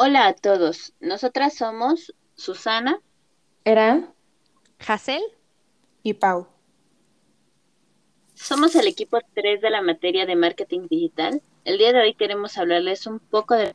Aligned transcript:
Hola 0.00 0.28
a 0.28 0.32
todos, 0.32 0.92
nosotras 1.00 1.56
somos 1.56 2.14
Susana, 2.36 3.00
Eran, 3.64 4.14
Hassel, 4.78 5.20
y 6.04 6.14
Pau. 6.14 6.46
somos 8.32 8.76
el 8.76 8.86
equipo 8.86 9.18
3 9.34 9.60
de 9.60 9.70
la 9.70 9.82
materia 9.82 10.24
de 10.24 10.36
marketing 10.36 10.86
digital. 10.88 11.42
El 11.64 11.78
día 11.78 11.92
de 11.92 12.00
hoy 12.00 12.14
queremos 12.14 12.56
hablarles 12.58 13.08
un 13.08 13.18
poco 13.18 13.56
de... 13.56 13.74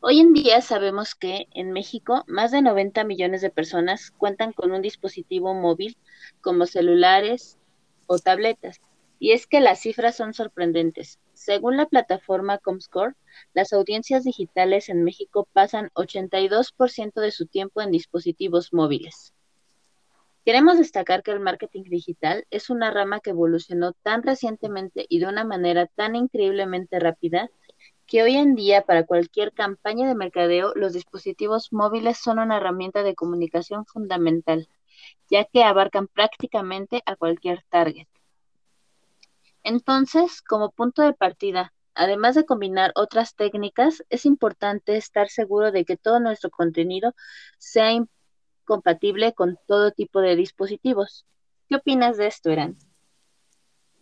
Hoy 0.00 0.20
en 0.20 0.34
día 0.34 0.60
sabemos 0.60 1.14
que 1.14 1.48
en 1.54 1.72
México 1.72 2.24
más 2.26 2.50
de 2.50 2.60
90 2.60 3.04
millones 3.04 3.40
de 3.40 3.48
personas 3.48 4.10
cuentan 4.10 4.52
con 4.52 4.70
un 4.70 4.82
dispositivo 4.82 5.54
móvil 5.54 5.96
como 6.42 6.66
celulares 6.66 7.56
o 8.06 8.18
tabletas. 8.18 8.82
Y 9.18 9.32
es 9.32 9.46
que 9.46 9.60
las 9.60 9.80
cifras 9.80 10.16
son 10.16 10.34
sorprendentes. 10.34 11.18
Según 11.32 11.76
la 11.76 11.86
plataforma 11.86 12.58
Comscore, 12.58 13.14
las 13.52 13.72
audiencias 13.72 14.24
digitales 14.24 14.88
en 14.88 15.04
México 15.04 15.48
pasan 15.52 15.90
82% 15.94 17.20
de 17.20 17.30
su 17.30 17.46
tiempo 17.46 17.80
en 17.80 17.90
dispositivos 17.90 18.72
móviles. 18.72 19.32
Queremos 20.44 20.76
destacar 20.76 21.22
que 21.22 21.30
el 21.30 21.40
marketing 21.40 21.84
digital 21.84 22.44
es 22.50 22.68
una 22.68 22.90
rama 22.90 23.20
que 23.20 23.30
evolucionó 23.30 23.94
tan 24.02 24.22
recientemente 24.22 25.06
y 25.08 25.18
de 25.20 25.26
una 25.26 25.42
manera 25.42 25.86
tan 25.86 26.16
increíblemente 26.16 27.00
rápida 27.00 27.50
que 28.06 28.22
hoy 28.22 28.36
en 28.36 28.54
día 28.54 28.82
para 28.82 29.06
cualquier 29.06 29.52
campaña 29.52 30.06
de 30.06 30.14
mercadeo 30.14 30.72
los 30.74 30.92
dispositivos 30.92 31.72
móviles 31.72 32.18
son 32.18 32.38
una 32.38 32.58
herramienta 32.58 33.02
de 33.02 33.14
comunicación 33.14 33.86
fundamental, 33.86 34.68
ya 35.30 35.46
que 35.46 35.64
abarcan 35.64 36.08
prácticamente 36.08 37.02
a 37.06 37.16
cualquier 37.16 37.64
target. 37.70 38.06
Entonces, 39.64 40.42
como 40.42 40.70
punto 40.70 41.02
de 41.02 41.14
partida, 41.14 41.72
además 41.94 42.36
de 42.36 42.46
combinar 42.46 42.92
otras 42.94 43.34
técnicas, 43.34 44.04
es 44.10 44.26
importante 44.26 44.96
estar 44.96 45.28
seguro 45.28 45.72
de 45.72 45.84
que 45.84 45.96
todo 45.96 46.20
nuestro 46.20 46.50
contenido 46.50 47.14
sea 47.58 47.90
compatible 48.64 49.32
con 49.32 49.58
todo 49.66 49.90
tipo 49.90 50.20
de 50.20 50.36
dispositivos. 50.36 51.26
¿Qué 51.68 51.76
opinas 51.76 52.16
de 52.16 52.26
esto, 52.26 52.50
Eran? 52.50 52.76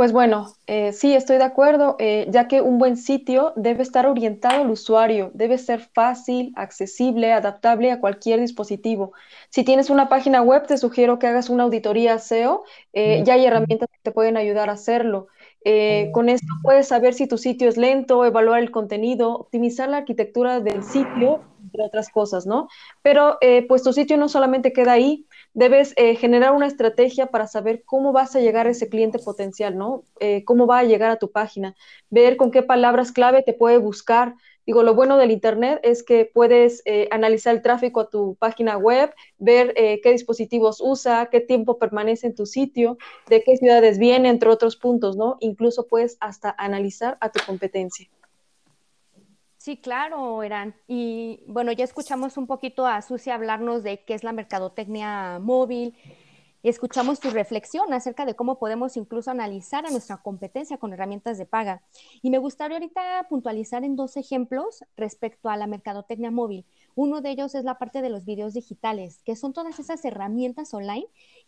pues 0.00 0.12
bueno, 0.12 0.46
eh, 0.66 0.94
sí, 0.94 1.14
estoy 1.14 1.36
de 1.36 1.44
acuerdo, 1.44 1.96
eh, 1.98 2.26
ya 2.30 2.48
que 2.48 2.62
un 2.62 2.78
buen 2.78 2.96
sitio 2.96 3.52
debe 3.54 3.82
estar 3.82 4.06
orientado 4.06 4.62
al 4.62 4.70
usuario, 4.70 5.30
debe 5.34 5.58
ser 5.58 5.80
fácil, 5.80 6.54
accesible, 6.56 7.34
adaptable 7.34 7.90
a 7.92 8.00
cualquier 8.00 8.40
dispositivo. 8.40 9.12
Si 9.50 9.62
tienes 9.62 9.90
una 9.90 10.08
página 10.08 10.40
web, 10.40 10.66
te 10.66 10.78
sugiero 10.78 11.18
que 11.18 11.26
hagas 11.26 11.50
una 11.50 11.64
auditoría 11.64 12.14
SEO, 12.14 12.64
eh, 12.94 13.22
ya 13.26 13.34
hay 13.34 13.44
herramientas 13.44 13.90
que 13.92 13.98
te 14.02 14.10
pueden 14.10 14.38
ayudar 14.38 14.70
a 14.70 14.72
hacerlo. 14.72 15.26
Eh, 15.64 16.10
con 16.12 16.28
esto 16.28 16.46
puedes 16.62 16.88
saber 16.88 17.12
si 17.12 17.26
tu 17.26 17.36
sitio 17.36 17.68
es 17.68 17.76
lento, 17.76 18.24
evaluar 18.24 18.60
el 18.60 18.70
contenido, 18.70 19.34
optimizar 19.34 19.88
la 19.90 19.98
arquitectura 19.98 20.60
del 20.60 20.82
sitio, 20.82 21.44
entre 21.62 21.84
otras 21.84 22.08
cosas, 22.08 22.46
¿no? 22.46 22.68
Pero 23.02 23.36
eh, 23.42 23.66
pues 23.68 23.82
tu 23.82 23.92
sitio 23.92 24.16
no 24.16 24.28
solamente 24.28 24.72
queda 24.72 24.92
ahí, 24.92 25.26
debes 25.52 25.92
eh, 25.96 26.16
generar 26.16 26.52
una 26.52 26.66
estrategia 26.66 27.26
para 27.26 27.46
saber 27.46 27.82
cómo 27.84 28.12
vas 28.12 28.34
a 28.36 28.40
llegar 28.40 28.66
a 28.66 28.70
ese 28.70 28.88
cliente 28.88 29.18
potencial, 29.18 29.76
¿no? 29.76 30.04
Cómo 30.46 30.66
va 30.66 30.78
a 30.78 30.84
llegar 30.84 31.10
a 31.10 31.18
tu 31.18 31.30
página, 31.30 31.74
ver 32.08 32.36
con 32.36 32.50
qué 32.50 32.62
palabras 32.62 33.12
clave 33.12 33.42
te 33.42 33.52
puede 33.52 33.78
buscar. 33.78 34.34
Digo, 34.70 34.84
lo 34.84 34.94
bueno 34.94 35.16
del 35.16 35.32
Internet 35.32 35.80
es 35.82 36.04
que 36.04 36.30
puedes 36.32 36.82
eh, 36.84 37.08
analizar 37.10 37.52
el 37.56 37.60
tráfico 37.60 37.98
a 37.98 38.08
tu 38.08 38.36
página 38.36 38.76
web, 38.76 39.12
ver 39.36 39.72
eh, 39.74 40.00
qué 40.00 40.12
dispositivos 40.12 40.80
usa, 40.80 41.26
qué 41.28 41.40
tiempo 41.40 41.76
permanece 41.76 42.28
en 42.28 42.36
tu 42.36 42.46
sitio, 42.46 42.96
de 43.26 43.42
qué 43.42 43.56
ciudades 43.56 43.98
viene, 43.98 44.28
entre 44.28 44.48
otros 44.48 44.76
puntos, 44.76 45.16
¿no? 45.16 45.38
Incluso 45.40 45.88
puedes 45.88 46.16
hasta 46.20 46.54
analizar 46.56 47.18
a 47.20 47.32
tu 47.32 47.40
competencia. 47.44 48.08
Sí, 49.56 49.76
claro, 49.76 50.44
Eran. 50.44 50.76
Y 50.86 51.42
bueno, 51.48 51.72
ya 51.72 51.82
escuchamos 51.82 52.36
un 52.36 52.46
poquito 52.46 52.86
a 52.86 53.02
Susi 53.02 53.30
hablarnos 53.30 53.82
de 53.82 54.04
qué 54.04 54.14
es 54.14 54.22
la 54.22 54.30
mercadotecnia 54.30 55.40
móvil. 55.40 55.96
Escuchamos 56.62 57.20
tu 57.20 57.30
reflexión 57.30 57.90
acerca 57.94 58.26
de 58.26 58.34
cómo 58.34 58.58
podemos 58.58 58.98
incluso 58.98 59.30
analizar 59.30 59.86
a 59.86 59.90
nuestra 59.90 60.18
competencia 60.18 60.76
con 60.76 60.92
herramientas 60.92 61.38
de 61.38 61.46
paga. 61.46 61.82
Y 62.20 62.28
me 62.28 62.36
gustaría 62.36 62.76
ahorita 62.76 63.26
puntualizar 63.30 63.82
en 63.82 63.96
dos 63.96 64.18
ejemplos 64.18 64.84
respecto 64.94 65.48
a 65.48 65.56
la 65.56 65.66
mercadotecnia 65.66 66.30
móvil. 66.30 66.66
Uno 66.94 67.22
de 67.22 67.30
ellos 67.30 67.54
es 67.54 67.64
la 67.64 67.78
parte 67.78 68.02
de 68.02 68.10
los 68.10 68.26
videos 68.26 68.52
digitales, 68.52 69.22
que 69.24 69.36
son 69.36 69.54
todas 69.54 69.78
esas 69.78 70.04
herramientas 70.04 70.74
online 70.74 71.06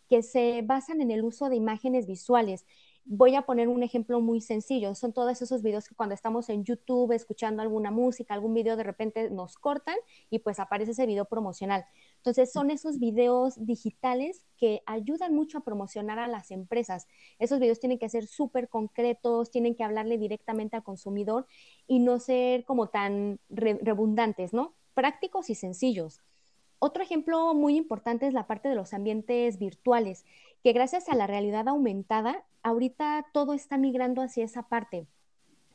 que 0.09 0.23
se 0.23 0.63
basan 0.63 0.99
en 0.99 1.11
el 1.11 1.23
uso 1.23 1.47
de 1.49 1.57
imágenes 1.57 2.07
visuales 2.07 2.65
voy 3.05 3.35
a 3.35 3.41
poner 3.43 3.67
un 3.67 3.83
ejemplo 3.83 4.21
muy 4.21 4.41
sencillo. 4.41 4.95
Son 4.95 5.13
todos 5.13 5.41
esos 5.41 5.61
videos 5.61 5.87
que 5.87 5.95
cuando 5.95 6.15
estamos 6.15 6.49
en 6.49 6.63
YouTube 6.63 7.11
escuchando 7.11 7.61
alguna 7.61 7.91
música, 7.91 8.33
algún 8.33 8.53
video, 8.53 8.77
de 8.77 8.83
repente 8.83 9.29
nos 9.29 9.57
cortan 9.57 9.95
y 10.29 10.39
pues 10.39 10.59
aparece 10.59 10.91
ese 10.91 11.05
video 11.05 11.25
promocional. 11.25 11.85
Entonces 12.17 12.51
son 12.51 12.71
esos 12.71 12.99
videos 12.99 13.55
digitales 13.65 14.45
que 14.57 14.81
ayudan 14.85 15.33
mucho 15.35 15.57
a 15.57 15.63
promocionar 15.63 16.19
a 16.19 16.27
las 16.27 16.51
empresas. 16.51 17.07
Esos 17.39 17.59
videos 17.59 17.79
tienen 17.79 17.99
que 17.99 18.09
ser 18.09 18.27
súper 18.27 18.69
concretos, 18.69 19.51
tienen 19.51 19.75
que 19.75 19.83
hablarle 19.83 20.17
directamente 20.17 20.75
al 20.75 20.83
consumidor 20.83 21.45
y 21.87 21.99
no 21.99 22.19
ser 22.19 22.63
como 22.63 22.87
tan 22.87 23.39
re 23.49 23.79
redundantes, 23.81 24.53
¿no? 24.53 24.75
Prácticos 24.93 25.49
y 25.49 25.55
sencillos. 25.55 26.21
Otro 26.85 27.01
ejemplo 27.01 27.53
muy 27.53 27.77
importante 27.77 28.27
es 28.27 28.33
la 28.33 28.45
parte 28.45 28.67
de 28.67 28.75
los 28.75 28.93
ambientes 28.93 29.57
virtuales, 29.57 30.25
que 30.65 30.73
gracias 30.73 31.07
a 31.07 31.15
la 31.15 31.27
realidad 31.27 31.69
aumentada, 31.69 32.43
ahorita 32.61 33.25
todo 33.31 33.53
está 33.53 33.77
migrando 33.77 34.21
hacia 34.21 34.43
esa 34.43 34.63
parte. 34.63 35.07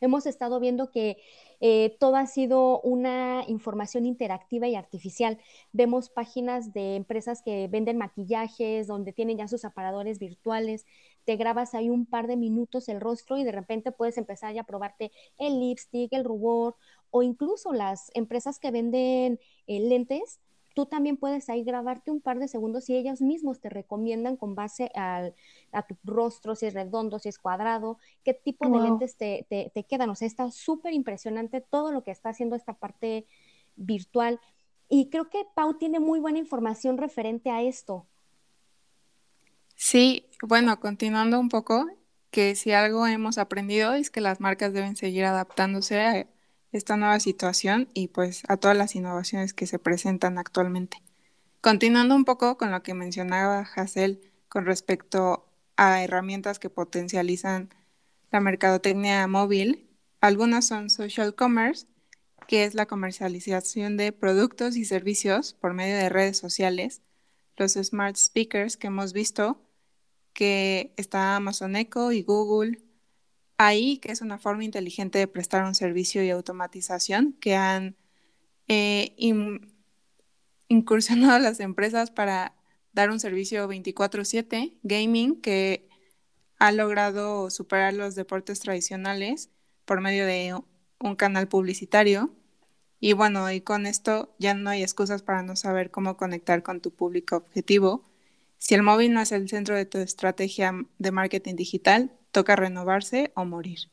Hemos 0.02 0.26
estado 0.26 0.60
viendo 0.60 0.90
que 0.90 1.16
eh, 1.60 1.96
todo 1.98 2.16
ha 2.16 2.26
sido 2.26 2.82
una 2.82 3.42
información 3.48 4.04
interactiva 4.04 4.68
y 4.68 4.74
artificial. 4.74 5.38
Vemos 5.72 6.10
páginas 6.10 6.74
de 6.74 6.96
empresas 6.96 7.40
que 7.40 7.68
venden 7.68 7.96
maquillajes, 7.96 8.86
donde 8.86 9.14
tienen 9.14 9.38
ya 9.38 9.48
sus 9.48 9.64
aparadores 9.64 10.18
virtuales. 10.18 10.84
Te 11.24 11.36
grabas 11.36 11.74
ahí 11.74 11.88
un 11.88 12.04
par 12.04 12.26
de 12.26 12.36
minutos 12.36 12.86
el 12.90 13.00
rostro 13.00 13.38
y 13.38 13.44
de 13.44 13.52
repente 13.52 13.92
puedes 13.92 14.18
empezar 14.18 14.52
ya 14.52 14.60
a 14.60 14.64
probarte 14.64 15.10
el 15.38 15.58
lipstick, 15.58 16.12
el 16.12 16.24
rubor 16.24 16.76
o 17.10 17.22
incluso 17.22 17.72
las 17.72 18.10
empresas 18.12 18.58
que 18.58 18.70
venden 18.70 19.40
eh, 19.66 19.80
lentes 19.80 20.38
tú 20.78 20.86
también 20.86 21.16
puedes 21.16 21.48
ahí 21.48 21.64
grabarte 21.64 22.12
un 22.12 22.20
par 22.20 22.38
de 22.38 22.46
segundos 22.46 22.88
y 22.88 22.94
ellos 22.96 23.20
mismos 23.20 23.58
te 23.58 23.68
recomiendan 23.68 24.36
con 24.36 24.54
base 24.54 24.92
al, 24.94 25.34
a 25.72 25.82
tu 25.82 25.96
rostro, 26.04 26.54
si 26.54 26.66
es 26.66 26.74
redondo, 26.74 27.18
si 27.18 27.28
es 27.28 27.36
cuadrado, 27.36 27.98
qué 28.22 28.32
tipo 28.32 28.68
wow. 28.68 28.78
de 28.78 28.88
lentes 28.88 29.16
te, 29.16 29.44
te, 29.50 29.72
te, 29.74 29.82
quedan. 29.82 30.08
O 30.08 30.14
sea, 30.14 30.28
está 30.28 30.52
súper 30.52 30.92
impresionante 30.92 31.60
todo 31.60 31.90
lo 31.90 32.04
que 32.04 32.12
está 32.12 32.28
haciendo 32.28 32.54
esta 32.54 32.74
parte 32.74 33.26
virtual. 33.74 34.38
Y 34.88 35.10
creo 35.10 35.28
que 35.30 35.44
Pau 35.52 35.74
tiene 35.78 35.98
muy 35.98 36.20
buena 36.20 36.38
información 36.38 36.96
referente 36.96 37.50
a 37.50 37.60
esto. 37.60 38.06
Sí, 39.74 40.26
bueno, 40.42 40.78
continuando 40.78 41.40
un 41.40 41.48
poco, 41.48 41.88
que 42.30 42.54
si 42.54 42.70
algo 42.70 43.04
hemos 43.08 43.36
aprendido 43.38 43.94
es 43.94 44.10
que 44.10 44.20
las 44.20 44.38
marcas 44.38 44.72
deben 44.72 44.94
seguir 44.94 45.24
adaptándose 45.24 46.00
a 46.00 46.26
esta 46.72 46.96
nueva 46.96 47.20
situación 47.20 47.88
y 47.94 48.08
pues 48.08 48.42
a 48.48 48.56
todas 48.56 48.76
las 48.76 48.94
innovaciones 48.94 49.54
que 49.54 49.66
se 49.66 49.78
presentan 49.78 50.38
actualmente. 50.38 51.02
Continuando 51.60 52.14
un 52.14 52.24
poco 52.24 52.56
con 52.56 52.70
lo 52.70 52.82
que 52.82 52.94
mencionaba 52.94 53.66
Hassel 53.74 54.20
con 54.48 54.66
respecto 54.66 55.46
a 55.76 56.02
herramientas 56.02 56.58
que 56.58 56.70
potencializan 56.70 57.70
la 58.30 58.40
mercadotecnia 58.40 59.26
móvil, 59.26 59.88
algunas 60.20 60.66
son 60.66 60.90
social 60.90 61.34
commerce, 61.34 61.86
que 62.46 62.64
es 62.64 62.74
la 62.74 62.86
comercialización 62.86 63.96
de 63.96 64.12
productos 64.12 64.76
y 64.76 64.84
servicios 64.84 65.54
por 65.54 65.74
medio 65.74 65.96
de 65.96 66.08
redes 66.08 66.38
sociales, 66.38 67.02
los 67.56 67.72
smart 67.72 68.16
speakers 68.16 68.76
que 68.76 68.86
hemos 68.86 69.12
visto, 69.12 69.60
que 70.32 70.92
está 70.96 71.36
Amazon 71.36 71.76
Echo 71.76 72.12
y 72.12 72.22
Google, 72.22 72.80
ahí, 73.58 73.98
que 73.98 74.12
es 74.12 74.22
una 74.22 74.38
forma 74.38 74.64
inteligente 74.64 75.18
de 75.18 75.28
prestar 75.28 75.64
un 75.64 75.74
servicio 75.74 76.22
y 76.22 76.30
automatización 76.30 77.34
que 77.40 77.56
han 77.56 77.96
eh, 78.68 79.12
in, 79.16 79.72
incursionado 80.68 81.38
las 81.40 81.60
empresas 81.60 82.10
para 82.10 82.54
dar 82.92 83.10
un 83.10 83.20
servicio 83.20 83.68
24/7, 83.68 84.78
gaming, 84.82 85.40
que 85.40 85.88
ha 86.58 86.72
logrado 86.72 87.50
superar 87.50 87.94
los 87.94 88.14
deportes 88.14 88.60
tradicionales 88.60 89.50
por 89.84 90.00
medio 90.00 90.26
de 90.26 90.58
un 91.00 91.16
canal 91.16 91.48
publicitario. 91.48 92.34
Y 93.00 93.12
bueno, 93.12 93.50
y 93.52 93.60
con 93.60 93.86
esto 93.86 94.34
ya 94.38 94.54
no 94.54 94.70
hay 94.70 94.82
excusas 94.82 95.22
para 95.22 95.42
no 95.42 95.54
saber 95.54 95.90
cómo 95.90 96.16
conectar 96.16 96.62
con 96.64 96.80
tu 96.80 96.90
público 96.92 97.36
objetivo. 97.36 98.04
Si 98.58 98.74
el 98.74 98.82
móvil 98.82 99.12
no 99.12 99.20
es 99.20 99.30
el 99.30 99.48
centro 99.48 99.76
de 99.76 99.86
tu 99.86 99.98
estrategia 99.98 100.74
de 100.98 101.10
marketing 101.12 101.54
digital, 101.54 102.17
toca 102.30 102.56
renovarse 102.56 103.32
o 103.34 103.44
morir. 103.44 103.90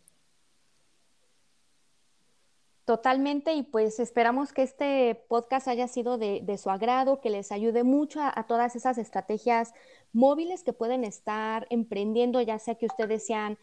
Totalmente, 2.86 3.56
y 3.56 3.64
pues 3.64 4.00
esperamos 4.00 4.54
que 4.54 4.62
este 4.62 5.16
podcast 5.28 5.68
haya 5.68 5.88
sido 5.88 6.20
de, 6.20 6.42
de 6.44 6.58
su 6.60 6.70
agrado, 6.70 7.20
que 7.20 7.32
les 7.32 7.52
ayude 7.52 7.84
mucho 7.84 8.22
a, 8.22 8.32
a, 8.36 8.46
todas 8.46 8.76
esas 8.76 9.00
estrategias 9.00 9.74
móviles 10.14 10.64
que 10.64 10.72
pueden 10.72 11.04
estar 11.04 11.66
emprendiendo, 11.72 12.40
ya 12.42 12.60
sea 12.60 12.76
que 12.76 12.86
ustedes 12.86 13.26
sean 13.26 13.58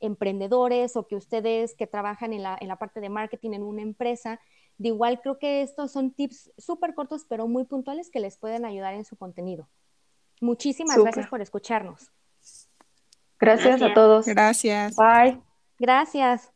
emprendedores 0.00 0.96
o 0.96 1.06
que 1.06 1.16
ustedes 1.16 1.74
que 1.74 1.86
trabajan 1.86 2.32
en 2.32 2.42
la, 2.42 2.56
en 2.60 2.68
la 2.68 2.76
parte 2.76 3.00
de 3.00 3.08
marketing 3.08 3.52
en 3.52 3.62
una 3.62 3.82
empresa. 3.82 4.40
De 4.78 4.88
igual 4.88 5.20
creo 5.20 5.38
que 5.38 5.62
estos 5.62 5.92
son 5.92 6.10
tips 6.10 6.52
súper 6.58 6.94
cortos 6.94 7.24
pero 7.26 7.48
muy 7.48 7.64
puntuales 7.64 8.10
que 8.10 8.20
les 8.20 8.36
pueden 8.36 8.64
ayudar 8.64 8.94
en 8.94 9.04
su 9.04 9.16
contenido. 9.16 9.68
Muchísimas 10.40 10.98
gracias 10.98 11.28
por 11.28 11.40
escucharnos. 11.40 12.10
Gracias, 13.38 13.82
a 13.82 13.94
todos. 13.94 14.26
Gracias. 14.26 14.96
Bye. 14.96 15.40
Gracias. 15.78 16.55